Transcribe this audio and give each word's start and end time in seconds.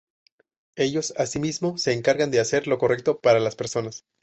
Ellos, 0.75 1.13
asimismo 1.17 1.77
se 1.77 1.93
encargan 1.93 2.31
de 2.31 2.39
hacer 2.39 2.65
lo 2.65 2.79
correcto 2.79 3.19
para 3.19 3.39
las 3.39 3.55
personas. 3.55 4.03